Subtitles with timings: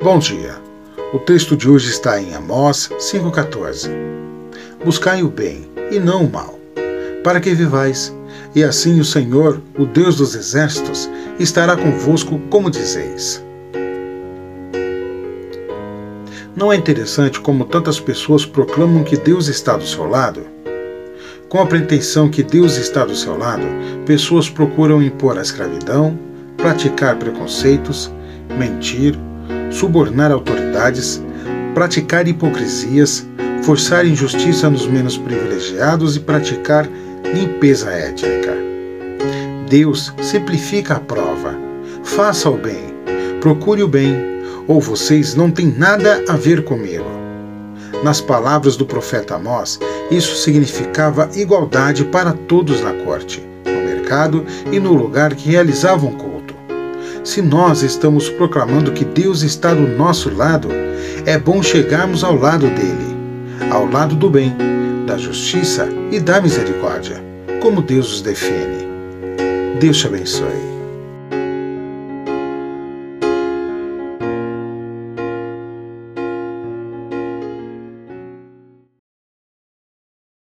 [0.00, 0.54] Bom dia.
[1.12, 3.90] O texto de hoje está em Amós 5,14.
[4.84, 6.56] Buscai o bem e não o mal,
[7.24, 8.14] para que vivais,
[8.54, 13.44] e assim o Senhor, o Deus dos exércitos, estará convosco, como dizeis.
[16.54, 20.46] Não é interessante como tantas pessoas proclamam que Deus está do seu lado?
[21.48, 23.66] Com a pretensão que Deus está do seu lado,
[24.06, 26.16] pessoas procuram impor a escravidão,
[26.56, 28.12] praticar preconceitos,
[28.56, 29.18] mentir,
[29.70, 31.22] subornar autoridades,
[31.74, 33.26] praticar hipocrisias,
[33.62, 36.88] forçar injustiça nos menos privilegiados e praticar
[37.34, 38.56] limpeza étnica.
[39.68, 41.54] Deus simplifica a prova.
[42.02, 42.94] Faça o bem,
[43.40, 44.16] procure o bem,
[44.66, 47.04] ou vocês não têm nada a ver comigo.
[48.02, 49.78] Nas palavras do profeta Amós,
[50.10, 56.37] isso significava igualdade para todos na corte, no mercado e no lugar que realizavam culto.
[57.28, 60.70] Se nós estamos proclamando que Deus está do nosso lado,
[61.26, 63.14] é bom chegarmos ao lado dele,
[63.70, 64.56] ao lado do bem,
[65.06, 67.22] da justiça e da misericórdia,
[67.60, 68.88] como Deus os define.
[69.78, 70.77] Deus te abençoe.